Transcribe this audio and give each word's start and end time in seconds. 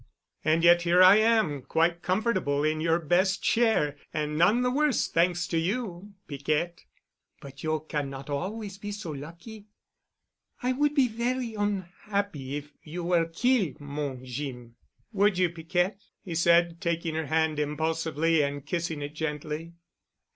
"And 0.43 0.63
yet 0.63 0.81
here 0.81 1.03
I 1.03 1.17
am 1.17 1.61
quite 1.61 2.01
comfortable 2.01 2.63
in 2.63 2.81
your 2.81 2.97
best 2.97 3.43
chair, 3.43 3.97
and 4.11 4.35
none 4.35 4.63
the 4.63 4.71
worse—thanks 4.71 5.45
to 5.49 5.59
you, 5.59 6.15
Piquette." 6.27 6.85
"But 7.39 7.61
you 7.61 7.85
cannot 7.87 8.27
always 8.27 8.79
be 8.79 8.91
so 8.93 9.11
lucky. 9.11 9.67
I 10.63 10.71
would 10.73 10.95
be 10.95 11.07
ver' 11.07 11.55
onhappy 11.55 12.55
if 12.55 12.71
you 12.81 13.03
were 13.03 13.25
kill', 13.27 13.73
mon 13.79 14.25
Jeem." 14.25 14.73
"Would 15.13 15.37
you, 15.37 15.51
Piquette?" 15.51 16.01
he 16.23 16.33
said, 16.33 16.81
taking 16.81 17.13
her 17.13 17.27
hand 17.27 17.59
impulsively 17.59 18.41
and 18.43 18.65
kissing 18.65 19.03
it 19.03 19.13
gently. 19.13 19.73